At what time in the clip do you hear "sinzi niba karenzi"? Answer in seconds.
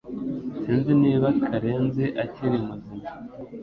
0.59-2.05